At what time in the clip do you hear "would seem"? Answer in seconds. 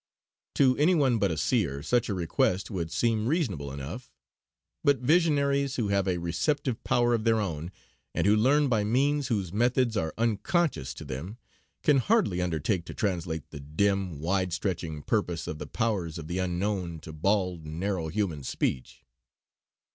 2.71-3.27